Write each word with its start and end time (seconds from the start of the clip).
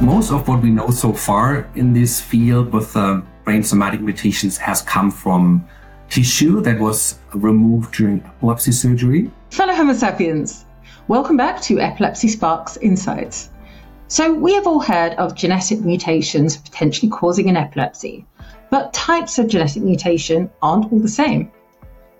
Most 0.00 0.32
of 0.32 0.48
what 0.48 0.62
we 0.62 0.70
know 0.70 0.88
so 0.88 1.12
far 1.12 1.68
in 1.74 1.92
this 1.92 2.22
field 2.22 2.72
with 2.72 2.96
uh, 2.96 3.20
brain 3.44 3.62
somatic 3.62 4.00
mutations 4.00 4.56
has 4.56 4.80
come 4.80 5.10
from 5.10 5.68
tissue 6.08 6.62
that 6.62 6.80
was 6.80 7.18
removed 7.34 7.92
during 7.92 8.22
epilepsy 8.24 8.72
surgery. 8.72 9.30
Fellow 9.50 9.74
Homo 9.74 9.92
sapiens, 9.92 10.64
welcome 11.06 11.36
back 11.36 11.60
to 11.62 11.78
Epilepsy 11.80 12.28
Sparks 12.28 12.78
Insights. 12.78 13.50
So, 14.08 14.32
we 14.32 14.54
have 14.54 14.66
all 14.66 14.80
heard 14.80 15.12
of 15.12 15.34
genetic 15.34 15.80
mutations 15.80 16.56
potentially 16.56 17.10
causing 17.10 17.50
an 17.50 17.58
epilepsy, 17.58 18.24
but 18.70 18.94
types 18.94 19.38
of 19.38 19.48
genetic 19.48 19.82
mutation 19.82 20.48
aren't 20.62 20.90
all 20.90 20.98
the 20.98 21.08
same. 21.08 21.52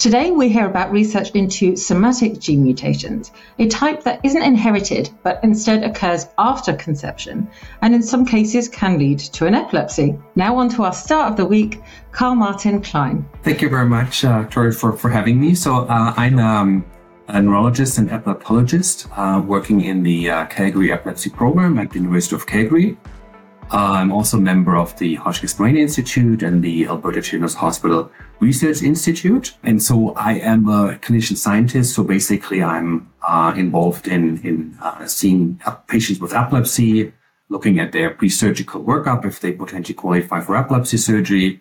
Today, 0.00 0.30
we 0.30 0.48
hear 0.48 0.64
about 0.64 0.90
research 0.90 1.28
into 1.32 1.76
somatic 1.76 2.38
gene 2.38 2.62
mutations, 2.62 3.32
a 3.58 3.68
type 3.68 4.02
that 4.04 4.18
isn't 4.24 4.42
inherited 4.42 5.10
but 5.22 5.38
instead 5.42 5.84
occurs 5.84 6.26
after 6.38 6.72
conception 6.72 7.46
and 7.82 7.95
in 7.95 8.02
some 8.02 8.24
cases 8.24 8.66
can 8.66 8.96
lead 8.98 9.18
to 9.18 9.44
an 9.44 9.55
epilepsy. 9.55 10.18
Now, 10.36 10.56
on 10.56 10.70
to 10.70 10.84
our 10.84 10.94
start 10.94 11.30
of 11.30 11.36
the 11.36 11.44
week, 11.44 11.82
Karl 12.12 12.34
Martin 12.34 12.80
Klein. 12.80 13.28
Thank 13.42 13.60
you 13.60 13.68
very 13.68 13.84
much, 13.84 14.24
uh, 14.24 14.44
Torie, 14.44 14.72
for, 14.72 14.94
for 14.94 15.10
having 15.10 15.38
me. 15.38 15.55
So, 15.55 15.80
uh, 15.80 16.14
I'm 16.16 16.38
um, 16.38 16.86
a 17.28 17.42
neurologist 17.42 17.98
and 17.98 18.08
epileptologist 18.08 19.06
uh, 19.19 19.42
working 19.42 19.82
in 19.82 20.02
the 20.02 20.30
uh, 20.30 20.46
Calgary 20.46 20.92
Epilepsy 20.92 21.28
Program 21.28 21.78
at 21.78 21.91
the 21.91 21.98
University 21.98 22.34
of 22.36 22.46
Calgary. 22.46 22.96
Uh, 23.70 24.00
I'm 24.00 24.12
also 24.12 24.38
a 24.38 24.41
member 24.41 24.77
of 24.77 24.98
the 24.98 25.16
Hotchkiss 25.16 25.52
Brain 25.52 25.77
Institute 25.77 26.42
and 26.42 26.64
the 26.64 26.86
Alberta 26.86 27.20
Children's 27.20 27.55
Hospital 27.55 28.10
Research 28.40 28.82
Institute. 28.82 29.54
And 29.62 29.82
so 29.82 30.12
I 30.14 30.32
am 30.34 30.68
a 30.68 30.96
clinician 30.96 31.36
scientist. 31.36 31.94
So 31.94 32.02
basically, 32.02 32.62
I'm 32.62 33.10
uh, 33.22 33.52
involved 33.56 34.08
in, 34.08 34.40
in 34.42 34.76
uh, 34.82 35.06
seeing 35.06 35.60
patients 35.86 36.20
with 36.20 36.34
epilepsy, 36.34 37.12
looking 37.48 37.78
at 37.78 37.92
their 37.92 38.10
pre-surgical 38.10 38.82
workup 38.82 39.24
if 39.24 39.40
they 39.40 39.52
potentially 39.52 39.94
qualify 39.94 40.41
for 40.41 40.56
epilepsy 40.56 40.97
surgery. 40.97 41.60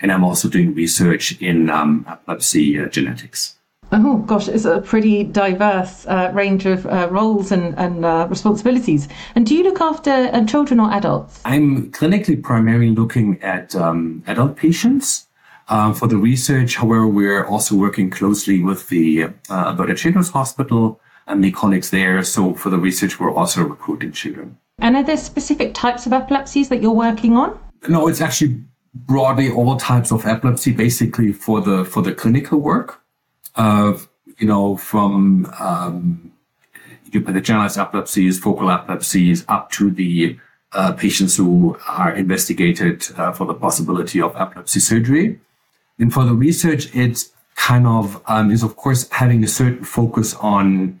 And 0.00 0.12
I'm 0.12 0.24
also 0.24 0.48
doing 0.48 0.74
research 0.74 1.40
in 1.40 1.70
um, 1.70 2.04
epilepsy 2.08 2.78
uh, 2.78 2.86
genetics. 2.88 3.56
Oh 3.92 4.16
gosh, 4.18 4.48
it's 4.48 4.64
a 4.64 4.80
pretty 4.80 5.22
diverse 5.22 6.06
uh, 6.06 6.32
range 6.34 6.66
of 6.66 6.86
uh, 6.86 7.08
roles 7.08 7.52
and, 7.52 7.78
and 7.78 8.04
uh, 8.04 8.26
responsibilities. 8.28 9.06
And 9.36 9.46
do 9.46 9.54
you 9.54 9.62
look 9.62 9.80
after 9.80 10.10
uh, 10.10 10.44
children 10.44 10.80
or 10.80 10.90
adults? 10.90 11.40
I'm 11.44 11.92
clinically 11.92 12.42
primarily 12.42 12.90
looking 12.90 13.40
at 13.42 13.76
um, 13.76 14.24
adult 14.26 14.56
patients. 14.56 15.25
Uh, 15.68 15.92
for 15.92 16.06
the 16.06 16.16
research, 16.16 16.76
however, 16.76 17.06
we're 17.06 17.44
also 17.44 17.74
working 17.74 18.08
closely 18.08 18.62
with 18.62 18.88
the 18.88 19.24
uh, 19.24 19.30
Alberta 19.50 19.94
Children's 19.94 20.30
Hospital 20.30 21.00
and 21.26 21.42
the 21.42 21.50
colleagues 21.50 21.90
there. 21.90 22.22
So 22.22 22.54
for 22.54 22.70
the 22.70 22.78
research, 22.78 23.18
we're 23.18 23.34
also 23.34 23.64
recruiting 23.64 24.12
children. 24.12 24.58
And 24.78 24.96
are 24.96 25.02
there 25.02 25.16
specific 25.16 25.74
types 25.74 26.06
of 26.06 26.12
epilepsies 26.12 26.68
that 26.68 26.82
you're 26.82 26.92
working 26.92 27.36
on? 27.36 27.58
No, 27.88 28.06
it's 28.08 28.20
actually 28.20 28.60
broadly 28.94 29.50
all 29.50 29.76
types 29.76 30.12
of 30.12 30.24
epilepsy, 30.24 30.72
basically 30.72 31.32
for 31.32 31.60
the 31.60 31.84
for 31.84 32.02
the 32.02 32.14
clinical 32.14 32.60
work 32.60 33.00
of, 33.56 34.08
you 34.38 34.46
know, 34.46 34.76
from 34.76 35.52
um, 35.58 36.32
the 37.10 37.40
generalized 37.40 37.78
epilepsies, 37.78 38.38
focal 38.38 38.70
epilepsies, 38.70 39.44
up 39.48 39.70
to 39.72 39.90
the 39.90 40.38
uh, 40.72 40.92
patients 40.92 41.36
who 41.36 41.76
are 41.88 42.12
investigated 42.14 43.06
uh, 43.16 43.32
for 43.32 43.46
the 43.46 43.54
possibility 43.54 44.20
of 44.20 44.36
epilepsy 44.36 44.80
surgery. 44.80 45.40
And 45.98 46.12
for 46.12 46.24
the 46.24 46.34
research, 46.34 46.94
it 46.94 47.24
kind 47.54 47.86
of 47.86 48.22
um, 48.26 48.50
is, 48.50 48.62
of 48.62 48.76
course, 48.76 49.08
having 49.10 49.42
a 49.42 49.48
certain 49.48 49.84
focus 49.84 50.34
on 50.34 51.00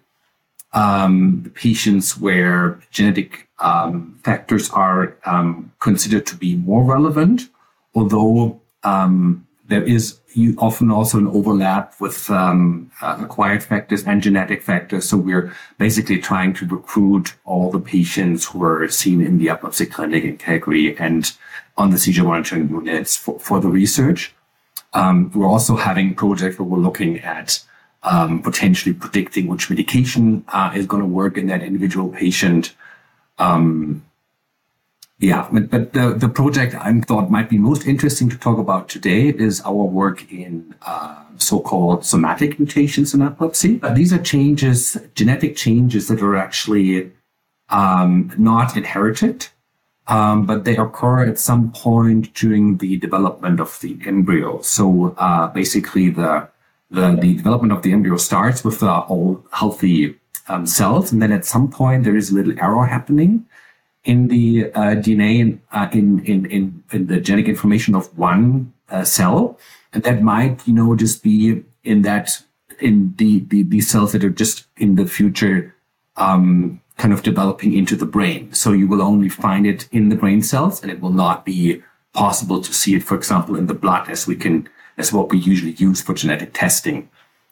um, 0.72 1.50
patients 1.54 2.18
where 2.18 2.80
genetic 2.90 3.48
um, 3.58 4.18
factors 4.22 4.70
are 4.70 5.16
um, 5.24 5.72
considered 5.80 6.26
to 6.26 6.36
be 6.36 6.56
more 6.56 6.84
relevant, 6.84 7.48
although 7.94 8.60
um, 8.84 9.46
there 9.68 9.82
is 9.82 10.20
often 10.58 10.90
also 10.90 11.18
an 11.18 11.26
overlap 11.28 11.94
with 11.98 12.28
um, 12.30 12.90
uh, 13.00 13.18
acquired 13.20 13.62
factors 13.62 14.04
and 14.04 14.22
genetic 14.22 14.62
factors. 14.62 15.08
So 15.08 15.16
we're 15.16 15.52
basically 15.78 16.18
trying 16.18 16.52
to 16.54 16.66
recruit 16.66 17.34
all 17.44 17.70
the 17.70 17.80
patients 17.80 18.44
who 18.46 18.62
are 18.64 18.86
seen 18.88 19.20
in 19.20 19.38
the 19.38 19.48
epilepsy 19.48 19.86
clinic 19.86 20.24
in 20.24 20.36
Calgary 20.36 20.96
and 20.98 21.32
on 21.76 21.90
the 21.90 21.98
seizure 21.98 22.24
monitoring 22.24 22.68
units 22.68 23.16
for, 23.16 23.40
for 23.40 23.60
the 23.60 23.68
research. 23.68 24.35
Um, 24.96 25.30
we're 25.34 25.46
also 25.46 25.76
having 25.76 26.14
projects 26.14 26.58
where 26.58 26.66
we're 26.66 26.78
looking 26.78 27.20
at 27.20 27.62
um, 28.02 28.40
potentially 28.42 28.94
predicting 28.94 29.46
which 29.46 29.68
medication 29.68 30.44
uh, 30.48 30.72
is 30.74 30.86
going 30.86 31.02
to 31.02 31.08
work 31.08 31.36
in 31.36 31.46
that 31.48 31.62
individual 31.62 32.08
patient. 32.08 32.74
Um, 33.38 34.02
yeah, 35.18 35.48
but, 35.52 35.70
but 35.70 35.92
the, 35.92 36.14
the 36.14 36.28
project 36.28 36.74
I 36.74 37.00
thought 37.00 37.30
might 37.30 37.50
be 37.50 37.58
most 37.58 37.86
interesting 37.86 38.28
to 38.30 38.38
talk 38.38 38.58
about 38.58 38.88
today 38.88 39.28
is 39.28 39.60
our 39.62 39.72
work 40.02 40.30
in 40.32 40.74
uh, 40.82 41.24
so-called 41.36 42.04
somatic 42.04 42.58
mutations 42.58 43.12
in 43.14 43.22
epilepsy. 43.22 43.80
Uh, 43.82 43.92
these 43.92 44.12
are 44.12 44.22
changes, 44.22 44.96
genetic 45.14 45.56
changes 45.56 46.08
that 46.08 46.22
are 46.22 46.36
actually 46.36 47.12
um, 47.68 48.32
not 48.38 48.76
inherited, 48.76 49.48
um, 50.08 50.46
but 50.46 50.64
they 50.64 50.76
occur 50.76 51.24
at 51.26 51.38
some 51.38 51.72
point 51.72 52.32
during 52.34 52.78
the 52.78 52.96
development 52.98 53.60
of 53.60 53.78
the 53.80 53.98
embryo. 54.06 54.60
So 54.62 55.14
uh, 55.18 55.48
basically, 55.48 56.10
the, 56.10 56.48
the, 56.90 57.18
the 57.20 57.34
development 57.34 57.72
of 57.72 57.82
the 57.82 57.92
embryo 57.92 58.16
starts 58.16 58.64
with 58.64 58.82
uh, 58.82 59.00
all 59.00 59.44
healthy 59.52 60.16
um, 60.48 60.66
cells, 60.66 61.12
and 61.12 61.20
then 61.20 61.32
at 61.32 61.44
some 61.44 61.68
point 61.68 62.04
there 62.04 62.16
is 62.16 62.30
a 62.30 62.34
little 62.34 62.58
error 62.60 62.86
happening 62.86 63.46
in 64.04 64.28
the 64.28 64.70
uh, 64.72 64.94
DNA 64.94 65.58
uh, 65.72 65.88
in, 65.92 66.24
in, 66.24 66.46
in, 66.46 66.84
in, 66.92 67.06
the 67.08 67.20
genetic 67.20 67.48
information 67.48 67.94
of 67.96 68.16
one 68.16 68.72
uh, 68.88 69.02
cell. 69.02 69.58
And 69.92 70.04
that 70.04 70.22
might, 70.22 70.66
you 70.66 70.72
know, 70.72 70.94
just 70.94 71.24
be 71.24 71.64
in 71.82 72.02
that, 72.02 72.30
in 72.80 73.14
the, 73.18 73.40
the, 73.40 73.64
the 73.64 73.80
cells 73.80 74.12
that 74.12 74.22
are 74.22 74.30
just 74.30 74.66
in 74.76 74.94
the 74.94 75.06
future, 75.06 75.74
um, 76.16 76.80
kind 76.96 77.12
of 77.12 77.22
developing 77.22 77.74
into 77.74 77.94
the 77.96 78.06
brain. 78.06 78.52
So 78.52 78.72
you 78.72 78.88
will 78.88 79.02
only 79.02 79.28
find 79.28 79.66
it 79.66 79.88
in 79.92 80.08
the 80.08 80.16
brain 80.16 80.42
cells 80.42 80.82
and 80.82 80.90
it 80.90 81.00
will 81.00 81.12
not 81.12 81.44
be 81.44 81.82
possible 82.14 82.62
to 82.62 82.72
see 82.72 82.94
it, 82.94 83.04
for 83.04 83.14
example, 83.14 83.56
in 83.56 83.66
the 83.66 83.74
blood 83.74 84.08
as 84.08 84.26
we 84.26 84.34
can, 84.34 84.68
as 84.96 85.12
what 85.12 85.30
we 85.30 85.38
usually 85.38 85.72
use 85.72 86.00
for 86.00 86.14
genetic 86.14 86.54
testing. 86.54 87.08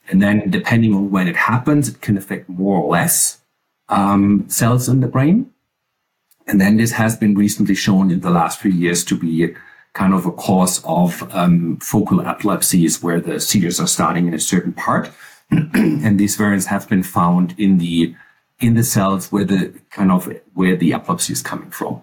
And 0.08 0.22
then 0.22 0.50
depending 0.50 0.94
on 0.94 1.10
when 1.10 1.28
it 1.28 1.36
happens, 1.36 1.88
it 1.88 2.00
can 2.00 2.16
affect 2.16 2.48
more 2.48 2.78
or 2.78 2.90
less, 2.90 3.40
um, 3.88 4.44
cells 4.48 4.88
in 4.88 5.00
the 5.00 5.06
brain. 5.06 5.50
And 6.46 6.60
then 6.60 6.76
this 6.76 6.92
has 6.92 7.16
been 7.16 7.34
recently 7.34 7.74
shown 7.74 8.10
in 8.10 8.20
the 8.20 8.30
last 8.30 8.60
few 8.60 8.70
years 8.70 9.04
to 9.06 9.16
be 9.16 9.54
kind 9.94 10.12
of 10.12 10.26
a 10.26 10.32
cause 10.32 10.82
of 10.84 11.22
um, 11.34 11.78
focal 11.78 12.20
epilepsies 12.26 13.02
where 13.02 13.20
the 13.20 13.40
seizures 13.40 13.80
are 13.80 13.86
starting 13.86 14.26
in 14.26 14.34
a 14.34 14.40
certain 14.40 14.72
part. 14.72 15.10
and 15.50 16.18
these 16.18 16.36
variants 16.36 16.66
have 16.66 16.88
been 16.88 17.02
found 17.02 17.54
in 17.58 17.78
the 17.78 18.14
in 18.64 18.74
the 18.74 18.84
cells 18.84 19.30
where 19.30 19.44
the 19.44 19.72
kind 19.90 20.10
of 20.10 20.32
where 20.54 20.76
the 20.76 20.92
epilepsy 20.92 21.32
is 21.32 21.42
coming 21.42 21.70
from. 21.70 22.02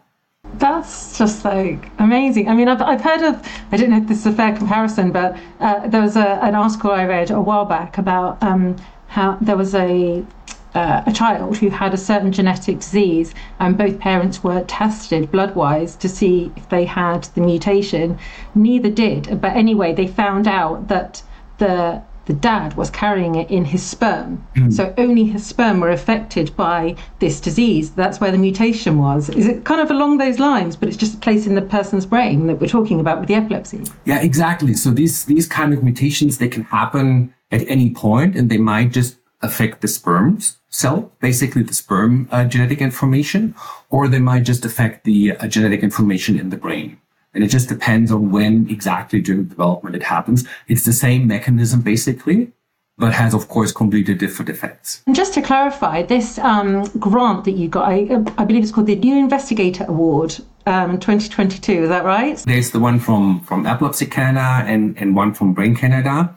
That's 0.55 1.17
just 1.17 1.45
like 1.45 1.89
amazing. 1.99 2.49
I 2.49 2.53
mean, 2.53 2.67
I've, 2.67 2.81
I've 2.81 3.01
heard 3.01 3.21
of, 3.21 3.47
I 3.71 3.77
don't 3.77 3.89
know 3.89 3.97
if 3.97 4.07
this 4.07 4.19
is 4.19 4.25
a 4.27 4.33
fair 4.33 4.55
comparison, 4.55 5.11
but 5.11 5.37
uh, 5.59 5.87
there 5.87 6.01
was 6.01 6.15
a, 6.17 6.39
an 6.43 6.55
article 6.55 6.91
I 6.91 7.05
read 7.05 7.31
a 7.31 7.39
while 7.39 7.65
back 7.65 7.97
about 7.97 8.41
um, 8.43 8.75
how 9.07 9.37
there 9.41 9.57
was 9.57 9.73
a 9.75 10.25
uh, 10.73 11.03
a 11.05 11.11
child 11.11 11.57
who 11.57 11.69
had 11.69 11.93
a 11.93 11.97
certain 11.97 12.31
genetic 12.31 12.79
disease, 12.79 13.33
and 13.59 13.77
both 13.77 13.99
parents 13.99 14.41
were 14.41 14.63
tested 14.63 15.29
blood 15.29 15.53
wise 15.53 15.97
to 15.97 16.07
see 16.07 16.51
if 16.55 16.69
they 16.69 16.85
had 16.85 17.25
the 17.35 17.41
mutation. 17.41 18.17
Neither 18.55 18.89
did, 18.89 19.41
but 19.41 19.53
anyway, 19.53 19.93
they 19.93 20.07
found 20.07 20.47
out 20.47 20.87
that 20.87 21.23
the 21.57 22.01
the 22.25 22.33
dad 22.33 22.75
was 22.75 22.89
carrying 22.89 23.35
it 23.35 23.49
in 23.49 23.65
his 23.65 23.83
sperm. 23.83 24.45
Mm. 24.55 24.71
So 24.71 24.93
only 24.97 25.25
his 25.25 25.45
sperm 25.45 25.79
were 25.79 25.89
affected 25.89 26.55
by 26.55 26.95
this 27.19 27.39
disease. 27.39 27.91
That's 27.91 28.19
where 28.19 28.31
the 28.31 28.37
mutation 28.37 28.97
was. 28.97 29.29
Is 29.29 29.47
it 29.47 29.63
kind 29.65 29.81
of 29.81 29.89
along 29.89 30.17
those 30.17 30.39
lines, 30.39 30.75
but 30.75 30.87
it's 30.87 30.97
just 30.97 31.15
a 31.15 31.17
place 31.17 31.47
in 31.47 31.55
the 31.55 31.61
person's 31.61 32.05
brain 32.05 32.47
that 32.47 32.59
we're 32.59 32.67
talking 32.67 32.99
about 32.99 33.19
with 33.19 33.27
the 33.27 33.35
epilepsy? 33.35 33.83
Yeah, 34.05 34.21
exactly. 34.21 34.73
So 34.73 34.91
these 34.91 35.25
these 35.25 35.47
kind 35.47 35.73
of 35.73 35.83
mutations 35.83 36.37
they 36.37 36.49
can 36.49 36.63
happen 36.63 37.33
at 37.51 37.67
any 37.67 37.91
point 37.93 38.35
and 38.35 38.49
they 38.49 38.57
might 38.57 38.91
just 38.91 39.17
affect 39.41 39.81
the 39.81 39.87
sperms 39.87 40.57
cell, 40.69 41.11
basically 41.19 41.63
the 41.63 41.73
sperm 41.73 42.29
uh, 42.31 42.45
genetic 42.45 42.79
information, 42.79 43.55
or 43.89 44.07
they 44.07 44.19
might 44.19 44.43
just 44.43 44.63
affect 44.63 45.03
the 45.03 45.35
uh, 45.35 45.47
genetic 45.47 45.81
information 45.81 46.39
in 46.39 46.49
the 46.49 46.57
brain. 46.57 47.00
And 47.33 47.43
it 47.43 47.47
just 47.47 47.69
depends 47.69 48.11
on 48.11 48.31
when 48.31 48.69
exactly 48.69 49.21
during 49.21 49.45
development 49.45 49.95
it 49.95 50.03
happens. 50.03 50.45
It's 50.67 50.83
the 50.83 50.93
same 50.93 51.27
mechanism 51.27 51.81
basically, 51.81 52.51
but 52.97 53.13
has 53.13 53.33
of 53.33 53.47
course 53.47 53.71
completely 53.71 54.15
different 54.15 54.49
effects. 54.49 55.01
And 55.07 55.15
just 55.15 55.33
to 55.35 55.41
clarify, 55.41 56.03
this 56.03 56.37
um, 56.39 56.83
grant 56.99 57.45
that 57.45 57.51
you 57.51 57.69
got, 57.69 57.89
I, 57.89 58.23
I, 58.37 58.45
believe 58.45 58.63
it's 58.63 58.71
called 58.71 58.87
the 58.87 58.95
New 58.95 59.17
Investigator 59.17 59.85
Award 59.87 60.37
um, 60.65 60.99
2022. 60.99 61.83
Is 61.83 61.89
that 61.89 62.03
right? 62.03 62.37
There's 62.37 62.71
the 62.71 62.79
one 62.79 62.99
from 62.99 63.41
from 63.41 63.65
Epilepsy 63.65 64.07
Canada 64.07 64.63
and 64.69 64.97
and 64.97 65.15
one 65.15 65.33
from 65.33 65.53
Brain 65.53 65.75
Canada. 65.75 66.35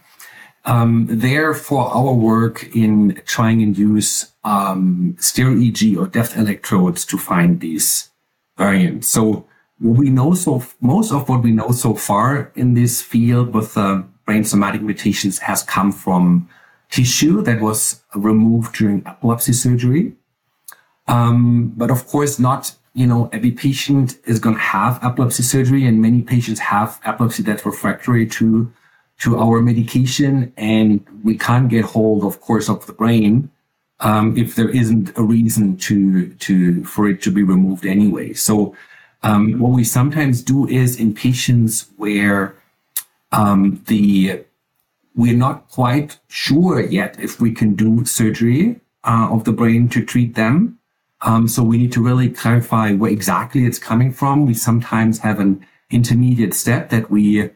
Um, 0.67 1.07
there 1.11 1.53
for 1.53 1.91
our 1.93 2.15
work 2.15 2.75
in 2.75 3.21
trying 3.27 3.63
and 3.63 3.77
use 3.77 4.33
um, 4.45 5.15
stereo 5.19 5.57
EEG 5.57 5.99
or 5.99 6.07
depth 6.07 6.39
electrodes 6.39 7.05
to 7.07 7.19
find 7.19 7.61
these 7.61 8.09
variants. 8.57 9.09
So 9.09 9.47
we 9.81 10.11
know 10.11 10.35
so 10.35 10.63
most 10.81 11.13
of 11.13 11.29
what 11.29 11.43
we 11.43 11.53
know 11.53 11.71
so 11.71 11.95
far 11.95 12.53
in 12.55 12.75
this 12.75 13.03
field 13.03 13.55
with 13.55 13.77
uh, 13.77 14.03
brain 14.25 14.45
somatic 14.45 14.83
mutations 14.83 15.39
has 15.39 15.63
come 15.63 15.93
from 15.93 16.49
tissue 16.91 17.43
that 17.43 17.61
was 17.61 18.03
removed 18.15 18.75
during 18.77 19.03
epilepsy 19.07 19.53
surgery. 19.53 20.15
Um, 21.09 21.73
but 21.77 21.91
of 21.91 22.07
course, 22.07 22.39
not 22.39 22.75
you 22.95 23.07
know 23.07 23.29
every 23.33 23.51
patient 23.51 24.19
is 24.25 24.39
going 24.39 24.57
to 24.57 24.63
have 24.63 25.03
epilepsy 25.03 25.43
surgery, 25.43 25.85
and 25.87 26.01
many 26.01 26.23
patients 26.23 26.61
have 26.61 27.01
epilepsy 27.05 27.43
that's 27.43 27.67
refractory 27.67 28.27
to 28.29 28.73
to 29.21 29.39
our 29.39 29.61
medication, 29.61 30.53
and 30.57 31.05
we 31.23 31.37
can't 31.37 31.69
get 31.69 31.85
hold, 31.85 32.25
of 32.25 32.41
course, 32.41 32.69
of 32.69 32.87
the 32.87 32.93
brain 32.93 33.51
um, 34.01 34.37
if 34.37 34.55
there 34.57 34.69
isn't 34.69 35.17
a 35.17 35.23
reason 35.23 35.77
to 35.79 36.29
to 36.35 36.85
for 36.85 37.09
it 37.09 37.23
to 37.23 37.31
be 37.31 37.43
removed 37.43 37.85
anyway. 37.87 38.33
So 38.33 38.75
um, 39.25 39.59
what 39.59 39.73
we 39.73 39.85
sometimes 39.85 40.43
do 40.43 40.69
is 40.69 41.01
in 41.01 41.15
patients 41.15 41.87
where 41.97 42.55
um, 43.33 43.83
the 43.87 44.45
we're 45.17 45.37
not 45.37 45.69
quite 45.71 46.19
sure 46.29 46.81
yet 46.81 47.19
if 47.19 47.41
we 47.41 47.53
can 47.53 47.75
do 47.75 48.05
surgery 48.05 48.81
uh, 49.05 49.29
of 49.31 49.45
the 49.45 49.53
brain 49.53 49.89
to 49.89 50.05
treat 50.05 50.35
them. 50.35 50.79
Um, 51.23 51.49
so 51.49 51.63
we 51.63 51.79
need 51.79 51.93
to 51.93 52.03
really 52.03 52.29
clarify 52.29 52.93
where 52.93 53.11
exactly 53.11 53.65
it's 53.65 53.79
coming 53.79 54.13
from. 54.13 54.45
We 54.45 54.55
sometimes 54.55 55.21
have 55.21 55.41
an 55.41 55.65
intermediate 55.91 56.53
step 56.53 56.91
that 56.91 57.11
we 57.11 57.51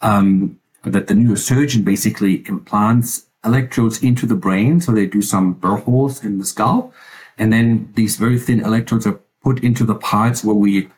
um, 0.00 0.58
that 0.84 1.06
the 1.08 1.14
neurosurgeon 1.14 1.84
basically 1.84 2.46
implants 2.48 3.26
electrodes 3.44 4.02
into 4.02 4.24
the 4.24 4.34
brain. 4.34 4.80
So 4.80 4.92
they 4.92 5.06
do 5.06 5.20
some 5.20 5.52
burr 5.52 5.76
holes 5.76 6.24
in 6.24 6.38
the 6.38 6.46
skull. 6.46 6.94
And 7.36 7.52
then 7.52 7.92
these 7.94 8.16
very 8.16 8.38
thin 8.38 8.60
electrodes 8.60 9.06
are 9.06 9.20
put 9.44 9.62
into 9.62 9.84
the 9.84 9.94
parts 9.94 10.42
where 10.42 10.56
we 10.56 10.88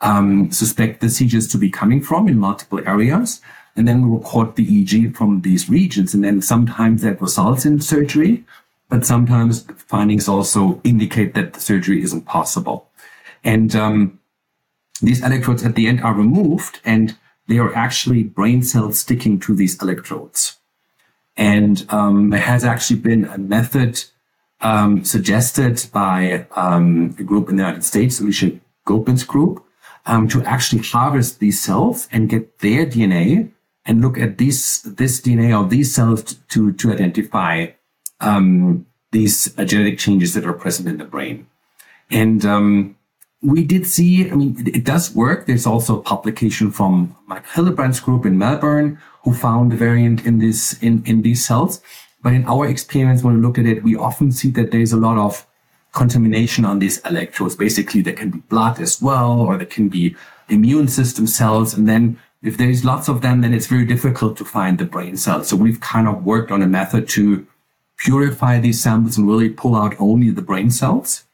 um, 0.00 0.50
suspect 0.52 1.00
the 1.00 1.08
seizures 1.08 1.48
to 1.48 1.58
be 1.58 1.70
coming 1.70 2.00
from 2.00 2.28
in 2.28 2.38
multiple 2.38 2.80
areas. 2.86 3.40
And 3.74 3.88
then 3.88 4.08
we 4.08 4.16
record 4.16 4.54
the 4.54 4.66
EEG 4.66 5.16
from 5.16 5.40
these 5.40 5.68
regions. 5.68 6.14
And 6.14 6.22
then 6.22 6.40
sometimes 6.42 7.02
that 7.02 7.20
results 7.20 7.64
in 7.64 7.80
surgery, 7.80 8.44
but 8.88 9.04
sometimes 9.06 9.66
findings 9.88 10.28
also 10.28 10.80
indicate 10.84 11.34
that 11.34 11.54
the 11.54 11.60
surgery 11.60 12.02
isn't 12.02 12.26
possible. 12.26 12.88
And 13.42 13.74
um, 13.74 14.20
these 15.00 15.24
electrodes 15.24 15.64
at 15.64 15.74
the 15.74 15.88
end 15.88 16.02
are 16.02 16.14
removed 16.14 16.80
and 16.84 17.16
they 17.48 17.58
are 17.58 17.74
actually 17.74 18.22
brain 18.22 18.62
cells 18.62 19.00
sticking 19.00 19.40
to 19.40 19.54
these 19.54 19.80
electrodes. 19.82 20.56
And 21.36 21.84
um, 21.88 22.30
there 22.30 22.40
has 22.40 22.64
actually 22.64 23.00
been 23.00 23.24
a 23.24 23.38
method 23.38 24.04
um, 24.60 25.04
suggested 25.04 25.86
by 25.92 26.46
um, 26.56 27.14
a 27.18 27.22
group 27.22 27.48
in 27.48 27.56
the 27.56 27.62
United 27.62 27.84
States, 27.84 28.20
Alicia 28.20 28.52
Gopin's 28.86 29.24
group, 29.24 29.64
um, 30.06 30.28
to 30.28 30.42
actually 30.44 30.82
harvest 30.82 31.38
these 31.38 31.60
cells 31.60 32.08
and 32.12 32.28
get 32.28 32.58
their 32.58 32.86
DNA 32.86 33.50
and 33.86 34.00
look 34.00 34.18
at 34.18 34.38
these 34.38 34.82
this 34.82 35.20
DNA 35.20 35.52
of 35.52 35.70
these 35.70 35.94
cells 35.94 36.34
to 36.48 36.72
to 36.72 36.92
identify 36.92 37.66
um, 38.20 38.86
these 39.12 39.56
uh, 39.58 39.64
genetic 39.64 39.98
changes 39.98 40.34
that 40.34 40.44
are 40.44 40.52
present 40.52 40.88
in 40.88 40.98
the 40.98 41.04
brain. 41.04 41.46
And 42.10 42.44
um, 42.44 42.96
we 43.42 43.62
did 43.64 43.86
see, 43.86 44.30
I 44.30 44.34
mean, 44.34 44.56
it, 44.58 44.76
it, 44.76 44.84
does 44.84 45.14
work. 45.14 45.46
There's 45.46 45.66
also 45.66 45.98
a 45.98 46.02
publication 46.02 46.70
from 46.70 47.14
Mike 47.26 47.46
Hildebrand's 47.46 48.00
group 48.00 48.24
in 48.24 48.38
Melbourne 48.38 48.98
who 49.22 49.34
found 49.34 49.72
a 49.72 49.76
variant 49.76 50.24
in 50.26 50.38
this 50.38 50.82
in, 50.82 51.02
in 51.06 51.22
these 51.22 51.44
cells. 51.44 51.80
But 52.24 52.32
in 52.32 52.46
our 52.46 52.66
experience, 52.66 53.22
when 53.22 53.34
we 53.34 53.42
look 53.42 53.58
at 53.58 53.66
it, 53.66 53.84
we 53.84 53.96
often 53.96 54.32
see 54.32 54.48
that 54.52 54.70
there's 54.70 54.94
a 54.94 54.96
lot 54.96 55.18
of 55.18 55.46
contamination 55.92 56.64
on 56.64 56.78
these 56.78 56.98
electrodes. 57.00 57.54
Basically, 57.54 58.00
there 58.00 58.14
can 58.14 58.30
be 58.30 58.38
blood 58.38 58.80
as 58.80 59.02
well, 59.02 59.42
or 59.42 59.58
there 59.58 59.66
can 59.66 59.90
be 59.90 60.16
immune 60.48 60.88
system 60.88 61.26
cells. 61.26 61.74
And 61.74 61.86
then 61.86 62.18
if 62.42 62.56
there's 62.56 62.82
lots 62.82 63.08
of 63.08 63.20
them, 63.20 63.42
then 63.42 63.52
it's 63.52 63.66
very 63.66 63.84
difficult 63.84 64.38
to 64.38 64.44
find 64.46 64.78
the 64.78 64.86
brain 64.86 65.18
cells. 65.18 65.48
So 65.48 65.56
we've 65.56 65.80
kind 65.80 66.08
of 66.08 66.24
worked 66.24 66.50
on 66.50 66.62
a 66.62 66.66
method 66.66 67.10
to 67.10 67.46
purify 67.98 68.58
these 68.58 68.82
samples 68.82 69.18
and 69.18 69.28
really 69.28 69.50
pull 69.50 69.76
out 69.76 69.94
only 70.00 70.30
the 70.30 70.40
brain 70.40 70.70
cells. 70.70 71.24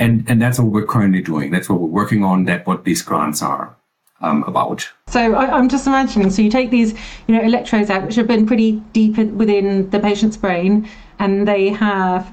And, 0.00 0.28
and 0.28 0.42
that's 0.42 0.58
what 0.58 0.72
we're 0.72 0.84
currently 0.84 1.22
doing. 1.22 1.52
That's 1.52 1.68
what 1.68 1.78
we're 1.78 1.86
working 1.86 2.24
on. 2.24 2.44
That's 2.44 2.66
what 2.66 2.82
these 2.82 3.02
grants 3.02 3.40
are 3.40 3.76
um, 4.20 4.42
about. 4.44 4.88
So 5.08 5.34
I, 5.34 5.58
am 5.58 5.68
just 5.68 5.86
imagining. 5.86 6.30
So 6.30 6.42
you 6.42 6.50
take 6.50 6.70
these, 6.70 6.92
you 7.26 7.36
know, 7.36 7.42
electrodes 7.42 7.90
out, 7.90 8.04
which 8.04 8.16
have 8.16 8.26
been 8.26 8.46
pretty 8.46 8.72
deep 8.92 9.16
within 9.16 9.90
the 9.90 10.00
patient's 10.00 10.36
brain, 10.36 10.88
and 11.18 11.46
they 11.46 11.68
have 11.68 12.32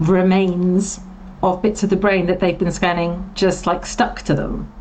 remains 0.00 1.00
of 1.42 1.62
bits 1.62 1.82
of 1.82 1.90
the 1.90 1.96
brain 1.96 2.26
that 2.26 2.40
they've 2.40 2.58
been 2.58 2.72
scanning 2.72 3.30
just 3.34 3.66
like 3.66 3.86
stuck 3.86 4.22
to 4.22 4.34
them. 4.34 4.72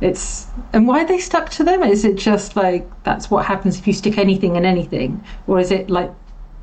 It's 0.00 0.46
and 0.72 0.88
why 0.88 1.02
are 1.02 1.06
they 1.06 1.18
stuck 1.18 1.50
to 1.50 1.64
them? 1.64 1.82
Is 1.82 2.04
it 2.04 2.16
just 2.16 2.56
like 2.56 2.88
that's 3.04 3.30
what 3.30 3.44
happens 3.44 3.78
if 3.78 3.86
you 3.86 3.92
stick 3.92 4.16
anything 4.16 4.56
in 4.56 4.64
anything, 4.64 5.22
or 5.46 5.58
is 5.58 5.70
it 5.70 5.90
like 5.90 6.10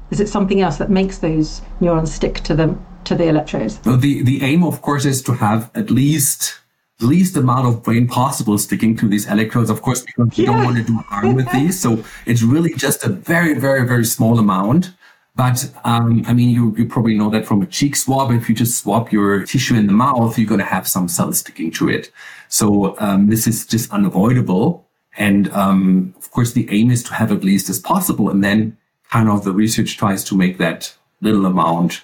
is 0.09 0.19
it 0.19 0.29
something 0.29 0.61
else 0.61 0.77
that 0.77 0.89
makes 0.89 1.19
those 1.19 1.61
neurons 1.79 2.13
stick 2.13 2.35
to 2.41 2.55
them 2.55 2.83
to 3.03 3.15
the 3.15 3.25
electrodes? 3.25 3.79
Well, 3.85 3.97
the 3.97 4.23
the 4.23 4.41
aim, 4.41 4.63
of 4.63 4.81
course, 4.81 5.05
is 5.05 5.21
to 5.23 5.33
have 5.33 5.69
at 5.75 5.91
least 5.91 6.59
least 6.99 7.37
amount 7.37 7.67
of 7.67 7.83
brain 7.83 8.07
possible 8.07 8.57
sticking 8.57 8.95
to 8.97 9.07
these 9.07 9.27
electrodes. 9.27 9.69
Of 9.69 9.81
course, 9.81 10.01
because 10.01 10.37
you 10.37 10.45
yeah. 10.45 10.51
don't 10.51 10.65
want 10.65 10.77
to 10.77 10.83
do 10.83 10.95
harm 10.97 11.35
with 11.35 11.51
these, 11.51 11.79
so 11.79 12.03
it's 12.25 12.41
really 12.41 12.73
just 12.73 13.03
a 13.03 13.09
very, 13.09 13.59
very, 13.59 13.87
very 13.87 14.05
small 14.05 14.39
amount. 14.39 14.93
But 15.35 15.71
um, 15.83 16.23
I 16.25 16.33
mean, 16.33 16.49
you, 16.49 16.75
you 16.75 16.87
probably 16.87 17.15
know 17.15 17.29
that 17.29 17.45
from 17.45 17.61
a 17.61 17.67
cheek 17.67 17.95
swab. 17.95 18.31
If 18.31 18.49
you 18.49 18.55
just 18.55 18.81
swab 18.81 19.11
your 19.11 19.45
tissue 19.45 19.75
in 19.75 19.85
the 19.85 19.93
mouth, 19.93 20.35
you're 20.35 20.47
going 20.47 20.59
to 20.59 20.65
have 20.65 20.87
some 20.87 21.07
cells 21.07 21.39
sticking 21.39 21.69
to 21.73 21.89
it. 21.89 22.11
So 22.49 22.97
um, 22.99 23.27
this 23.27 23.45
is 23.45 23.65
just 23.67 23.91
unavoidable. 23.91 24.87
And 25.15 25.51
um, 25.51 26.15
of 26.17 26.31
course, 26.31 26.53
the 26.53 26.67
aim 26.71 26.89
is 26.89 27.03
to 27.03 27.13
have 27.13 27.31
at 27.31 27.43
least 27.43 27.69
as 27.69 27.79
possible. 27.79 28.31
And 28.31 28.43
then 28.43 28.77
kind 29.11 29.29
of 29.29 29.43
the 29.43 29.51
research 29.51 29.95
tries 29.95 30.23
to 30.25 30.35
make 30.35 30.57
that 30.57 30.95
little 31.21 31.45
amount 31.45 32.03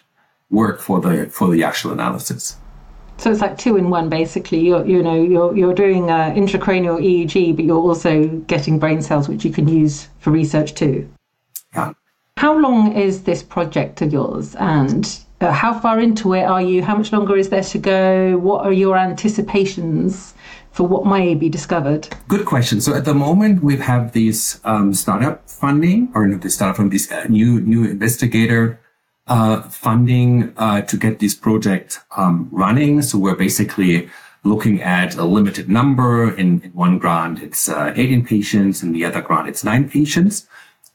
work 0.51 0.79
for 0.79 1.01
the 1.01 1.25
for 1.27 1.49
the 1.49 1.63
actual 1.63 1.91
analysis. 1.91 2.57
So 3.23 3.31
it's 3.31 3.39
like 3.39 3.57
two 3.57 3.77
in 3.77 3.89
one, 3.89 4.09
basically. 4.09 4.59
You're, 4.59 4.85
you 4.85 5.01
know, 5.01 5.15
you're 5.15 5.55
you're 5.55 5.73
doing 5.73 6.11
uh, 6.11 6.33
intracranial 6.35 6.99
EEG, 6.99 7.55
but 7.55 7.63
you're 7.63 7.79
also 7.79 8.27
getting 8.47 8.79
brain 8.79 9.01
cells, 9.01 9.29
which 9.29 9.45
you 9.45 9.51
can 9.53 9.65
use 9.65 10.09
for 10.19 10.31
research 10.31 10.73
too. 10.73 11.09
Yeah. 11.73 11.93
How 12.35 12.59
long 12.59 12.91
is 12.91 13.23
this 13.23 13.41
project 13.41 14.01
of 14.01 14.11
yours, 14.11 14.55
and 14.55 15.09
uh, 15.39 15.53
how 15.53 15.79
far 15.79 16.01
into 16.01 16.33
it 16.33 16.43
are 16.43 16.61
you? 16.61 16.83
How 16.83 16.97
much 16.97 17.13
longer 17.13 17.37
is 17.37 17.47
there 17.47 17.63
to 17.63 17.77
go? 17.77 18.37
What 18.39 18.65
are 18.65 18.73
your 18.73 18.97
anticipations 18.97 20.33
for 20.71 20.85
what 20.85 21.05
may 21.05 21.33
be 21.33 21.47
discovered? 21.47 22.09
Good 22.27 22.45
question. 22.45 22.81
So 22.81 22.93
at 22.93 23.05
the 23.05 23.13
moment, 23.13 23.63
we 23.63 23.77
have 23.77 24.11
these 24.11 24.59
um, 24.65 24.93
startup 24.93 25.49
funding, 25.49 26.11
or 26.13 26.27
not 26.27 26.41
the 26.41 26.49
startup 26.49 26.75
from 26.75 26.89
this 26.89 27.09
uh, 27.09 27.23
new 27.29 27.61
new 27.61 27.85
investigator 27.85 28.81
uh, 29.27 29.61
funding 29.63 30.53
uh, 30.57 30.81
to 30.81 30.97
get 30.97 31.19
this 31.19 31.35
project 31.35 31.99
um, 32.17 32.49
running. 32.51 33.01
So 33.01 33.17
we're 33.17 33.35
basically 33.35 34.09
looking 34.43 34.81
at 34.81 35.15
a 35.15 35.23
limited 35.23 35.69
number. 35.69 36.33
In, 36.35 36.61
in 36.61 36.71
one 36.71 36.99
grant, 36.99 37.41
it's 37.41 37.69
uh, 37.69 37.93
18 37.95 38.25
patients. 38.25 38.83
In 38.83 38.91
the 38.91 39.05
other 39.05 39.21
grant, 39.21 39.47
it's 39.47 39.63
nine 39.63 39.89
patients. 39.89 40.47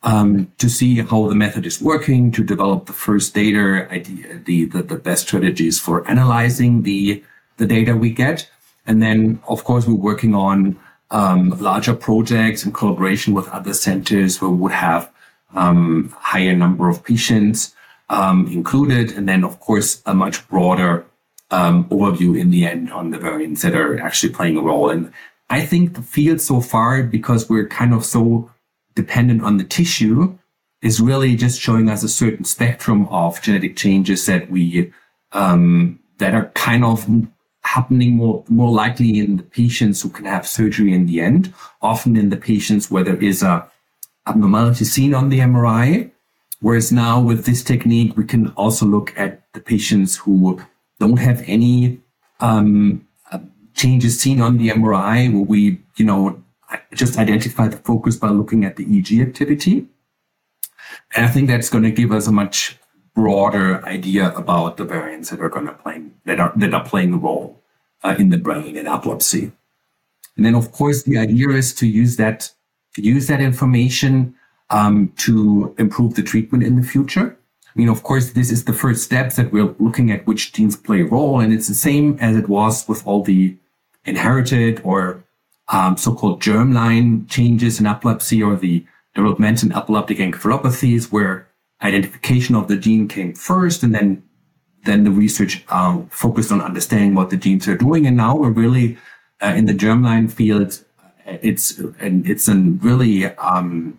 Um, 0.04 0.52
to 0.58 0.68
see 0.68 1.00
how 1.00 1.28
the 1.28 1.34
method 1.34 1.66
is 1.66 1.82
working, 1.82 2.30
to 2.30 2.44
develop 2.44 2.86
the 2.86 2.92
first 2.92 3.34
data, 3.34 3.88
idea, 3.90 4.38
the, 4.44 4.66
the, 4.66 4.82
the 4.82 4.94
best 4.94 5.26
strategies 5.26 5.80
for 5.80 6.08
analyzing 6.08 6.84
the, 6.84 7.24
the 7.56 7.66
data 7.66 7.96
we 7.96 8.10
get. 8.10 8.48
And 8.86 9.02
then, 9.02 9.40
of 9.48 9.64
course, 9.64 9.88
we're 9.88 9.94
working 9.94 10.36
on 10.36 10.78
um, 11.10 11.50
larger 11.58 11.94
projects 11.94 12.64
in 12.64 12.72
collaboration 12.72 13.34
with 13.34 13.48
other 13.48 13.74
centers 13.74 14.40
where 14.40 14.50
we 14.50 14.58
would 14.58 14.72
have 14.72 15.10
um, 15.54 16.14
higher 16.16 16.54
number 16.54 16.88
of 16.88 17.02
patients 17.02 17.74
um, 18.10 18.46
included, 18.48 19.12
and 19.12 19.28
then 19.28 19.44
of 19.44 19.60
course 19.60 20.02
a 20.06 20.14
much 20.14 20.46
broader 20.48 21.04
um, 21.50 21.84
overview 21.88 22.38
in 22.38 22.50
the 22.50 22.66
end 22.66 22.92
on 22.92 23.10
the 23.10 23.18
variants 23.18 23.62
that 23.62 23.74
are 23.74 23.98
actually 24.00 24.32
playing 24.32 24.56
a 24.56 24.62
role. 24.62 24.90
And 24.90 25.12
I 25.50 25.64
think 25.64 25.94
the 25.94 26.02
field 26.02 26.40
so 26.40 26.60
far, 26.60 27.02
because 27.02 27.48
we're 27.48 27.68
kind 27.68 27.94
of 27.94 28.04
so 28.04 28.50
dependent 28.94 29.42
on 29.42 29.56
the 29.56 29.64
tissue, 29.64 30.38
is 30.82 31.00
really 31.00 31.34
just 31.36 31.60
showing 31.60 31.88
us 31.88 32.02
a 32.02 32.08
certain 32.08 32.44
spectrum 32.44 33.08
of 33.08 33.40
genetic 33.42 33.76
changes 33.76 34.26
that 34.26 34.50
we 34.50 34.92
um, 35.32 35.98
that 36.18 36.34
are 36.34 36.46
kind 36.54 36.84
of 36.84 37.06
happening 37.62 38.16
more 38.16 38.44
more 38.48 38.70
likely 38.70 39.18
in 39.18 39.36
the 39.36 39.42
patients 39.42 40.02
who 40.02 40.08
can 40.08 40.24
have 40.24 40.46
surgery 40.46 40.92
in 40.92 41.06
the 41.06 41.20
end. 41.20 41.52
Often 41.82 42.16
in 42.16 42.28
the 42.30 42.36
patients 42.36 42.90
where 42.90 43.04
there 43.04 43.22
is 43.22 43.42
a 43.42 43.68
abnormality 44.26 44.84
seen 44.84 45.14
on 45.14 45.30
the 45.30 45.40
MRI, 45.40 46.10
Whereas 46.60 46.90
now 46.90 47.20
with 47.20 47.44
this 47.44 47.62
technique, 47.62 48.16
we 48.16 48.24
can 48.24 48.48
also 48.50 48.84
look 48.84 49.16
at 49.16 49.42
the 49.52 49.60
patients 49.60 50.16
who 50.16 50.60
don't 50.98 51.18
have 51.18 51.42
any 51.46 52.00
um, 52.40 53.06
changes 53.74 54.20
seen 54.20 54.40
on 54.40 54.58
the 54.58 54.68
MRI, 54.70 55.32
where 55.32 55.42
we, 55.42 55.80
you 55.96 56.04
know, 56.04 56.42
just 56.92 57.16
identify 57.16 57.68
the 57.68 57.76
focus 57.76 58.16
by 58.16 58.28
looking 58.28 58.64
at 58.64 58.76
the 58.76 58.84
EEG 58.84 59.22
activity. 59.22 59.86
And 61.14 61.24
I 61.24 61.28
think 61.28 61.48
that's 61.48 61.70
going 61.70 61.84
to 61.84 61.90
give 61.90 62.12
us 62.12 62.26
a 62.26 62.32
much 62.32 62.78
broader 63.14 63.84
idea 63.86 64.32
about 64.34 64.76
the 64.76 64.84
variants 64.84 65.30
that 65.30 65.40
are 65.40 65.48
going 65.48 65.66
to 65.66 65.72
play 65.72 66.02
that 66.24 66.38
are 66.38 66.52
that 66.56 66.74
are 66.74 66.84
playing 66.84 67.14
a 67.14 67.16
role 67.16 67.60
uh, 68.02 68.14
in 68.18 68.30
the 68.30 68.38
brain 68.38 68.76
in 68.76 68.86
epilepsy. 68.86 69.52
And 70.36 70.46
then, 70.46 70.54
of 70.54 70.70
course, 70.72 71.02
the 71.02 71.18
idea 71.18 71.48
is 71.50 71.74
to 71.74 71.86
use 71.86 72.16
that 72.16 72.52
to 72.94 73.02
use 73.02 73.26
that 73.28 73.40
information 73.40 74.34
um, 74.70 75.12
to 75.16 75.74
improve 75.78 76.14
the 76.14 76.22
treatment 76.22 76.64
in 76.64 76.76
the 76.76 76.86
future. 76.86 77.36
I 77.66 77.70
mean, 77.74 77.88
of 77.88 78.02
course, 78.02 78.30
this 78.32 78.50
is 78.50 78.64
the 78.64 78.72
first 78.72 79.04
steps 79.04 79.36
that 79.36 79.52
we're 79.52 79.74
looking 79.78 80.10
at 80.10 80.26
which 80.26 80.52
genes 80.52 80.76
play 80.76 81.02
a 81.02 81.04
role, 81.04 81.40
and 81.40 81.52
it's 81.52 81.68
the 81.68 81.74
same 81.74 82.18
as 82.20 82.36
it 82.36 82.48
was 82.48 82.88
with 82.88 83.06
all 83.06 83.22
the 83.22 83.56
inherited 84.04 84.80
or 84.84 85.22
um, 85.68 85.96
so-called 85.96 86.42
germline 86.42 87.28
changes 87.28 87.78
in 87.78 87.86
epilepsy 87.86 88.42
or 88.42 88.56
the 88.56 88.84
development 89.14 89.62
in 89.62 89.72
epileptic 89.72 90.18
encephalopathies, 90.18 91.12
where 91.12 91.46
identification 91.82 92.54
of 92.54 92.68
the 92.68 92.76
gene 92.76 93.06
came 93.06 93.34
first, 93.34 93.82
and 93.82 93.94
then 93.94 94.22
then 94.84 95.04
the 95.04 95.10
research 95.10 95.64
um, 95.68 96.08
focused 96.08 96.50
on 96.50 96.62
understanding 96.62 97.14
what 97.14 97.30
the 97.30 97.36
genes 97.36 97.68
are 97.68 97.76
doing. 97.76 98.06
And 98.06 98.16
now 98.16 98.36
we're 98.36 98.50
really 98.50 98.96
uh, 99.42 99.54
in 99.56 99.66
the 99.66 99.74
germline 99.74 100.30
field. 100.30 100.82
It's 101.26 101.78
and 101.78 102.26
it's 102.28 102.48
a 102.48 102.54
really 102.54 103.26
um, 103.36 103.98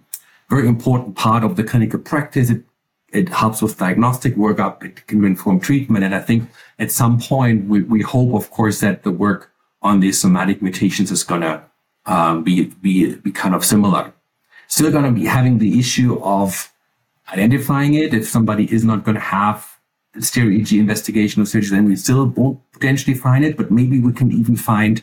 very 0.49 0.67
important 0.67 1.15
part 1.15 1.43
of 1.43 1.55
the 1.55 1.63
clinical 1.63 1.99
practice. 1.99 2.49
It 2.49 2.63
it 3.11 3.29
helps 3.29 3.61
with 3.61 3.77
diagnostic 3.77 4.35
workup. 4.35 4.83
It 4.83 5.07
can 5.07 5.23
inform 5.25 5.59
treatment. 5.59 6.03
And 6.03 6.13
I 6.13 6.19
think 6.19 6.49
at 6.77 6.91
some 6.91 7.19
point 7.19 7.67
we, 7.67 7.81
we 7.81 8.01
hope, 8.01 8.33
of 8.33 8.51
course, 8.51 8.81
that 8.81 9.03
the 9.03 9.11
work 9.11 9.51
on 9.81 9.99
these 9.99 10.19
somatic 10.19 10.61
mutations 10.61 11.11
is 11.11 11.23
going 11.23 11.41
to 11.41 11.63
um, 12.05 12.43
be, 12.43 12.65
be, 12.65 13.15
be 13.15 13.31
kind 13.31 13.55
of 13.55 13.65
similar. 13.65 14.13
Still 14.67 14.91
going 14.91 15.05
to 15.05 15.11
be 15.11 15.25
having 15.25 15.57
the 15.57 15.79
issue 15.79 16.21
of 16.21 16.71
identifying 17.33 17.95
it. 17.95 18.13
If 18.13 18.27
somebody 18.27 18.71
is 18.71 18.83
not 18.83 19.03
going 19.03 19.15
to 19.15 19.21
have 19.21 19.79
the 20.13 20.21
stereo 20.21 20.63
investigation 20.71 21.41
or 21.41 21.45
surgery, 21.45 21.77
then 21.77 21.85
we 21.85 21.95
still 21.95 22.25
won't 22.27 22.59
potentially 22.71 23.15
find 23.15 23.43
it, 23.43 23.57
but 23.57 23.71
maybe 23.71 23.99
we 23.99 24.13
can 24.13 24.31
even 24.31 24.55
find 24.55 25.01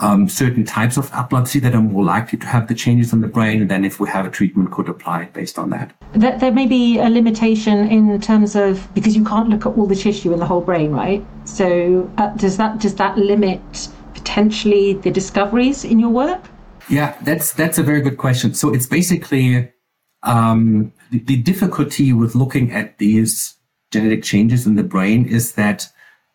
um, 0.00 0.28
certain 0.28 0.64
types 0.64 0.96
of 0.96 1.10
epilepsy 1.12 1.58
that 1.60 1.74
are 1.74 1.80
more 1.80 2.04
likely 2.04 2.38
to 2.38 2.46
have 2.46 2.68
the 2.68 2.74
changes 2.74 3.12
in 3.12 3.20
the 3.20 3.26
brain, 3.26 3.60
and 3.60 3.70
then 3.70 3.84
if 3.84 3.98
we 3.98 4.08
have 4.08 4.26
a 4.26 4.30
treatment, 4.30 4.70
could 4.70 4.88
apply 4.88 5.24
based 5.26 5.58
on 5.58 5.70
that. 5.70 5.92
There, 6.12 6.38
there 6.38 6.52
may 6.52 6.66
be 6.66 6.98
a 6.98 7.08
limitation 7.08 7.88
in 7.88 8.20
terms 8.20 8.54
of 8.54 8.92
because 8.94 9.16
you 9.16 9.24
can't 9.24 9.48
look 9.48 9.66
at 9.66 9.76
all 9.76 9.86
the 9.86 9.96
tissue 9.96 10.32
in 10.32 10.38
the 10.38 10.46
whole 10.46 10.60
brain, 10.60 10.92
right? 10.92 11.24
So 11.44 12.10
uh, 12.18 12.28
does 12.36 12.56
that 12.58 12.78
does 12.78 12.94
that 12.96 13.18
limit 13.18 13.60
potentially 14.14 14.94
the 14.94 15.10
discoveries 15.10 15.84
in 15.84 15.98
your 15.98 16.10
work? 16.10 16.42
Yeah, 16.88 17.16
that's 17.22 17.52
that's 17.52 17.78
a 17.78 17.82
very 17.82 18.00
good 18.00 18.18
question. 18.18 18.54
So 18.54 18.72
it's 18.72 18.86
basically 18.86 19.72
um, 20.22 20.92
the, 21.10 21.18
the 21.18 21.36
difficulty 21.42 22.12
with 22.12 22.34
looking 22.34 22.72
at 22.72 22.98
these 22.98 23.56
genetic 23.90 24.22
changes 24.22 24.66
in 24.66 24.76
the 24.76 24.82
brain 24.82 25.26
is 25.26 25.52
that 25.52 25.88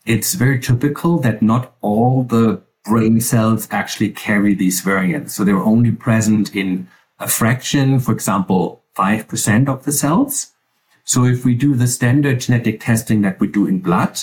it's 0.05 0.33
very 0.33 0.59
typical 0.59 1.19
that 1.19 1.41
not 1.41 1.75
all 1.81 2.23
the 2.23 2.61
brain 2.85 3.21
cells 3.21 3.67
actually 3.71 4.09
carry 4.09 4.53
these 4.53 4.81
variants. 4.81 5.33
So 5.33 5.43
they're 5.43 5.57
only 5.57 5.91
present 5.91 6.55
in 6.55 6.87
a 7.19 7.27
fraction, 7.27 7.99
for 7.99 8.11
example, 8.11 8.83
5% 8.95 9.69
of 9.69 9.85
the 9.85 9.91
cells. 9.91 10.51
So 11.05 11.25
if 11.25 11.43
we 11.43 11.55
do 11.55 11.75
the 11.75 11.87
standard 11.87 12.41
genetic 12.41 12.79
testing 12.79 13.21
that 13.21 13.39
we 13.39 13.47
do 13.47 13.67
in 13.67 13.79
blood, 13.79 14.21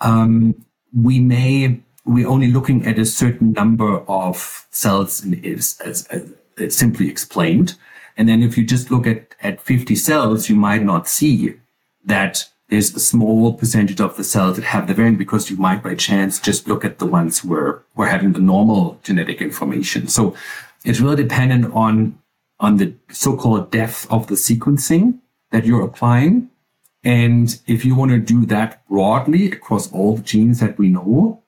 um, 0.00 0.54
we 0.94 1.20
may, 1.20 1.80
we're 2.04 2.28
only 2.28 2.50
looking 2.50 2.86
at 2.86 2.98
a 2.98 3.04
certain 3.04 3.52
number 3.52 4.00
of 4.08 4.66
cells 4.70 5.24
in, 5.24 5.44
as, 5.44 5.80
as, 5.84 6.74
simply 6.74 7.08
explained. 7.08 7.76
And 8.16 8.28
then 8.28 8.42
if 8.42 8.56
you 8.56 8.64
just 8.64 8.90
look 8.90 9.06
at, 9.06 9.34
at 9.42 9.60
50 9.60 9.94
cells, 9.94 10.48
you 10.48 10.56
might 10.56 10.82
not 10.82 11.06
see 11.08 11.54
that 12.04 12.48
there's 12.68 12.94
a 12.94 13.00
small 13.00 13.54
percentage 13.54 14.00
of 14.00 14.16
the 14.16 14.24
cells 14.24 14.56
that 14.56 14.64
have 14.64 14.88
the 14.88 14.94
variant 14.94 15.18
because 15.18 15.50
you 15.50 15.56
might 15.56 15.82
by 15.82 15.94
chance 15.94 16.40
just 16.40 16.66
look 16.66 16.84
at 16.84 16.98
the 16.98 17.06
ones 17.06 17.44
where 17.44 17.82
we're 17.94 18.08
having 18.08 18.32
the 18.32 18.40
normal 18.40 18.98
genetic 19.02 19.40
information. 19.40 20.08
So 20.08 20.34
it's 20.84 21.00
really 21.00 21.22
dependent 21.22 21.72
on, 21.72 22.18
on 22.58 22.78
the 22.78 22.94
so-called 23.10 23.70
depth 23.70 24.10
of 24.10 24.26
the 24.26 24.34
sequencing 24.34 25.20
that 25.52 25.64
you're 25.64 25.84
applying. 25.84 26.50
And 27.04 27.60
if 27.68 27.84
you 27.84 27.94
want 27.94 28.10
to 28.10 28.18
do 28.18 28.44
that 28.46 28.86
broadly 28.88 29.50
across 29.52 29.92
all 29.92 30.16
the 30.16 30.22
genes 30.22 30.58
that 30.58 30.76
we 30.76 30.88
know, 30.88 31.42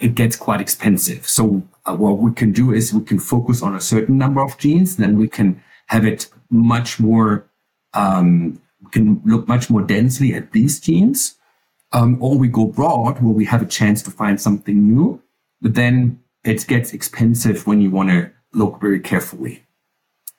it 0.00 0.16
gets 0.16 0.34
quite 0.34 0.60
expensive. 0.60 1.28
So 1.28 1.62
uh, 1.86 1.94
what 1.94 2.18
we 2.18 2.32
can 2.32 2.50
do 2.50 2.72
is 2.72 2.92
we 2.92 3.04
can 3.04 3.20
focus 3.20 3.62
on 3.62 3.76
a 3.76 3.80
certain 3.80 4.18
number 4.18 4.42
of 4.42 4.58
genes, 4.58 4.96
then 4.96 5.16
we 5.16 5.28
can 5.28 5.62
have 5.86 6.04
it 6.04 6.28
much 6.50 6.98
more 6.98 7.48
um, 7.92 8.60
can 8.92 9.20
look 9.24 9.48
much 9.48 9.70
more 9.70 9.82
densely 9.82 10.34
at 10.34 10.52
these 10.52 10.80
genes. 10.80 11.36
Um, 11.92 12.20
or 12.20 12.36
we 12.36 12.48
go 12.48 12.66
broad 12.66 13.22
where 13.22 13.32
we 13.32 13.44
have 13.44 13.62
a 13.62 13.66
chance 13.66 14.02
to 14.02 14.10
find 14.10 14.40
something 14.40 14.94
new, 14.94 15.22
but 15.60 15.74
then 15.74 16.20
it 16.42 16.66
gets 16.66 16.92
expensive 16.92 17.68
when 17.68 17.80
you 17.80 17.90
want 17.90 18.10
to 18.10 18.32
look 18.52 18.80
very 18.80 18.98
carefully. 18.98 19.64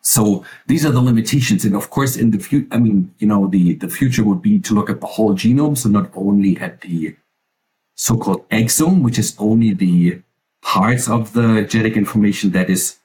So 0.02 0.46
these 0.68 0.86
are 0.86 0.92
the 0.92 1.02
limitations. 1.02 1.66
And 1.66 1.76
of 1.76 1.90
course, 1.90 2.16
in 2.16 2.32
the 2.32 2.40
future, 2.40 2.68
I 2.72 2.78
mean, 2.78 3.14
you 3.20 3.28
know, 3.28 3.48
the, 3.48 3.76
the 3.76 3.88
future 3.88 4.24
would 4.24 4.42
be 4.42 4.60
to 4.60 4.74
look 4.74 4.90
at 4.90 5.00
the 5.02 5.08
whole 5.08 5.34
genome. 5.34 5.78
So 5.78 5.90
not 5.90 6.12
only 6.14 6.58
at 6.58 6.82
the 6.82 7.16
so-called 7.96 8.48
exome, 8.50 9.02
which 9.02 9.18
is 9.18 9.36
only 9.40 9.74
the 9.74 10.22
parts 10.62 11.10
of 11.10 11.34
the 11.34 11.64
genetic 11.64 11.96
information 11.96 12.52
that 12.52 12.70
is 12.70 12.98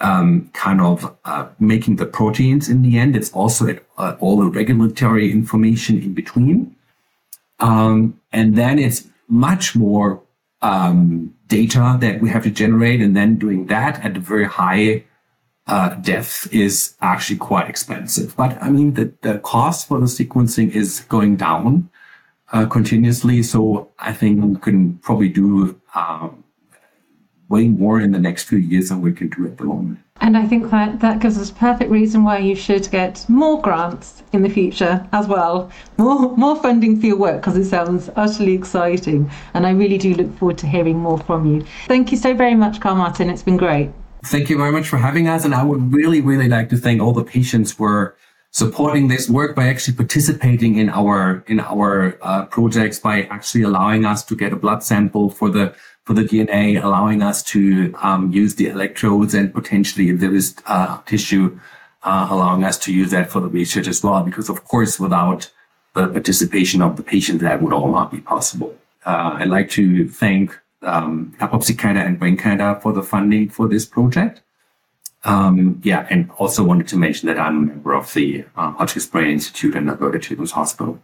um, 0.00 0.50
kind 0.52 0.80
of 0.80 1.16
uh, 1.24 1.48
making 1.58 1.96
the 1.96 2.06
proteins 2.06 2.68
in 2.68 2.82
the 2.82 2.98
end. 2.98 3.16
It's 3.16 3.32
also 3.32 3.78
uh, 3.98 4.16
all 4.20 4.36
the 4.36 4.50
regulatory 4.50 5.30
information 5.30 6.02
in 6.02 6.14
between. 6.14 6.74
Um, 7.60 8.20
and 8.32 8.56
then 8.56 8.78
it's 8.78 9.06
much 9.28 9.76
more 9.76 10.20
um, 10.60 11.34
data 11.46 11.96
that 12.00 12.20
we 12.20 12.30
have 12.30 12.42
to 12.42 12.50
generate. 12.50 13.00
And 13.00 13.16
then 13.16 13.36
doing 13.36 13.66
that 13.66 14.04
at 14.04 14.16
a 14.16 14.20
very 14.20 14.46
high 14.46 15.04
uh, 15.66 15.90
depth 15.96 16.52
is 16.52 16.96
actually 17.00 17.38
quite 17.38 17.68
expensive. 17.68 18.36
But 18.36 18.60
I 18.62 18.70
mean, 18.70 18.94
the, 18.94 19.12
the 19.22 19.38
cost 19.38 19.88
for 19.88 20.00
the 20.00 20.06
sequencing 20.06 20.70
is 20.70 21.00
going 21.08 21.36
down 21.36 21.88
uh, 22.52 22.66
continuously. 22.66 23.42
So 23.42 23.90
I 23.98 24.12
think 24.12 24.44
we 24.44 24.56
can 24.56 24.98
probably 24.98 25.28
do 25.28 25.80
um, 25.94 26.41
way 27.52 27.68
more 27.68 28.00
in 28.00 28.12
the 28.12 28.18
next 28.18 28.44
few 28.44 28.58
years 28.58 28.88
than 28.88 29.02
we 29.02 29.12
can 29.12 29.28
do 29.28 29.46
at 29.46 29.58
the 29.58 29.64
moment. 29.64 29.98
And 30.22 30.36
I 30.36 30.46
think 30.46 30.70
that 30.70 31.00
that 31.00 31.20
gives 31.20 31.36
us 31.36 31.50
perfect 31.50 31.90
reason 31.90 32.24
why 32.24 32.38
you 32.38 32.54
should 32.54 32.90
get 32.90 33.28
more 33.28 33.60
grants 33.60 34.22
in 34.32 34.42
the 34.42 34.48
future 34.48 35.06
as 35.12 35.26
well, 35.26 35.70
more 35.98 36.36
more 36.36 36.56
funding 36.56 36.98
for 36.98 37.06
your 37.06 37.18
work 37.18 37.40
because 37.40 37.56
it 37.56 37.66
sounds 37.66 38.08
utterly 38.16 38.54
exciting. 38.54 39.30
And 39.54 39.66
I 39.66 39.72
really 39.72 39.98
do 39.98 40.14
look 40.14 40.30
forward 40.38 40.58
to 40.58 40.66
hearing 40.66 40.98
more 40.98 41.18
from 41.18 41.40
you. 41.46 41.64
Thank 41.88 42.10
you 42.12 42.18
so 42.18 42.34
very 42.34 42.54
much, 42.54 42.80
Karl 42.80 42.96
Martin. 42.96 43.28
It's 43.28 43.42
been 43.42 43.58
great. 43.58 43.90
Thank 44.24 44.48
you 44.48 44.56
very 44.56 44.72
much 44.72 44.88
for 44.88 44.96
having 44.96 45.28
us. 45.28 45.44
And 45.44 45.54
I 45.54 45.64
would 45.64 45.92
really, 45.92 46.20
really 46.20 46.48
like 46.48 46.68
to 46.70 46.76
thank 46.76 47.02
all 47.02 47.12
the 47.12 47.24
patients 47.24 47.72
for 47.72 48.16
supporting 48.52 49.08
this 49.08 49.28
work 49.28 49.56
by 49.56 49.66
actually 49.66 49.96
participating 49.96 50.76
in 50.76 50.88
our 50.90 51.42
in 51.48 51.58
our 51.58 52.18
uh, 52.22 52.44
projects 52.46 52.98
by 52.98 53.22
actually 53.24 53.62
allowing 53.62 54.04
us 54.04 54.22
to 54.24 54.36
get 54.36 54.52
a 54.52 54.56
blood 54.56 54.82
sample 54.82 55.30
for 55.30 55.50
the 55.50 55.74
for 56.04 56.14
the 56.14 56.22
DNA, 56.22 56.82
allowing 56.82 57.22
us 57.22 57.42
to 57.42 57.94
um, 58.02 58.32
use 58.32 58.56
the 58.56 58.66
electrodes 58.68 59.34
and 59.34 59.54
potentially, 59.54 60.08
if 60.10 60.20
there 60.20 60.34
is 60.34 60.56
uh, 60.66 61.00
tissue, 61.06 61.58
uh, 62.02 62.26
allowing 62.30 62.64
us 62.64 62.76
to 62.76 62.92
use 62.92 63.10
that 63.12 63.30
for 63.30 63.40
the 63.40 63.48
research 63.48 63.86
as 63.86 64.02
well. 64.02 64.22
Because 64.22 64.48
of 64.48 64.64
course, 64.64 64.98
without 64.98 65.50
the 65.94 66.08
participation 66.08 66.82
of 66.82 66.96
the 66.96 67.02
patient, 67.02 67.40
that 67.40 67.62
would 67.62 67.72
all 67.72 67.90
not 67.92 68.10
be 68.10 68.20
possible. 68.20 68.76
Uh, 69.06 69.36
I'd 69.38 69.48
like 69.48 69.70
to 69.70 70.08
thank 70.08 70.58
um, 70.82 71.34
Epilepsy 71.40 71.74
Canada 71.74 72.06
and 72.06 72.18
Brain 72.18 72.36
Canada 72.36 72.80
for 72.80 72.92
the 72.92 73.02
funding 73.02 73.48
for 73.48 73.68
this 73.68 73.86
project. 73.86 74.42
Um, 75.24 75.80
yeah, 75.84 76.06
and 76.10 76.30
also 76.38 76.64
wanted 76.64 76.88
to 76.88 76.96
mention 76.96 77.28
that 77.28 77.38
I'm 77.38 77.56
a 77.56 77.66
member 77.66 77.94
of 77.94 78.12
the 78.12 78.44
uh, 78.56 78.86
Brain 79.12 79.30
Institute 79.30 79.76
and 79.76 79.88
Alberta 79.88 80.18
Children's 80.18 80.50
Hospital 80.52 81.00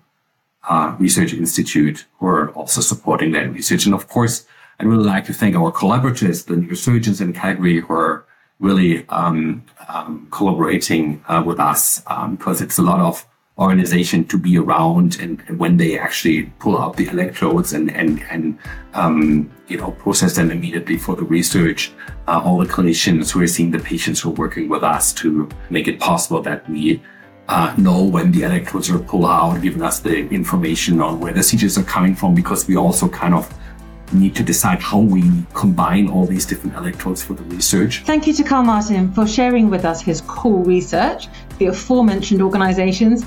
uh, 0.68 0.96
Research 0.98 1.32
Institute, 1.32 2.06
who 2.18 2.26
are 2.26 2.50
also 2.50 2.80
supporting 2.80 3.32
that 3.32 3.52
research. 3.52 3.86
And 3.86 3.94
of 3.94 4.08
course, 4.08 4.44
I'd 4.80 4.86
really 4.86 5.04
like 5.04 5.24
to 5.26 5.32
thank 5.32 5.54
our 5.56 5.70
collaborators, 5.70 6.44
the 6.44 6.54
neurosurgeons 6.54 7.20
in 7.20 7.32
Calgary, 7.32 7.80
who 7.80 7.92
are 7.92 8.24
really 8.58 9.08
um, 9.08 9.64
um, 9.88 10.26
collaborating 10.30 11.22
uh, 11.28 11.42
with 11.44 11.60
us 11.60 12.00
because 12.00 12.60
um, 12.60 12.64
it's 12.64 12.78
a 12.78 12.82
lot 12.82 13.00
of 13.00 13.24
organization 13.58 14.24
to 14.26 14.38
be 14.38 14.56
around 14.56 15.18
and, 15.20 15.42
when 15.58 15.76
they 15.76 15.98
actually 15.98 16.44
pull 16.60 16.78
out 16.78 16.96
the 16.96 17.08
electrodes 17.08 17.72
and 17.72 17.90
and 17.90 18.22
and 18.30 18.58
um, 18.94 19.50
you 19.66 19.76
know 19.76 19.90
process 19.92 20.36
them 20.36 20.50
immediately 20.50 20.96
for 20.96 21.16
the 21.16 21.24
research 21.24 21.92
uh, 22.28 22.40
all 22.44 22.58
the 22.58 22.66
clinicians 22.66 23.32
who 23.32 23.42
are 23.42 23.46
seeing 23.46 23.70
the 23.70 23.78
patients 23.78 24.20
who 24.20 24.30
are 24.30 24.34
working 24.34 24.68
with 24.68 24.84
us 24.84 25.12
to 25.12 25.48
make 25.70 25.88
it 25.88 25.98
possible 25.98 26.40
that 26.40 26.68
we 26.70 27.02
uh, 27.48 27.74
know 27.78 28.04
when 28.04 28.30
the 28.30 28.42
electrodes 28.42 28.90
are 28.90 28.98
pulled 28.98 29.24
out 29.24 29.60
giving 29.60 29.82
us 29.82 29.98
the 30.00 30.28
information 30.28 31.00
on 31.00 31.18
where 31.18 31.32
the 31.32 31.42
seizures 31.42 31.76
are 31.76 31.84
coming 31.84 32.14
from 32.14 32.34
because 32.34 32.68
we 32.68 32.76
also 32.76 33.08
kind 33.08 33.34
of 33.34 33.52
need 34.12 34.34
to 34.34 34.42
decide 34.42 34.80
how 34.80 35.00
we 35.00 35.22
combine 35.52 36.08
all 36.08 36.24
these 36.24 36.46
different 36.46 36.74
electrodes 36.76 37.22
for 37.22 37.34
the 37.34 37.42
research. 37.44 38.02
Thank 38.04 38.26
you 38.26 38.32
to 38.34 38.42
Karl 38.42 38.62
Martin 38.62 39.12
for 39.12 39.26
sharing 39.26 39.68
with 39.68 39.84
us 39.84 40.00
his 40.00 40.22
cool 40.22 40.64
research, 40.64 41.28
the 41.58 41.66
aforementioned 41.66 42.40
organisations, 42.40 43.26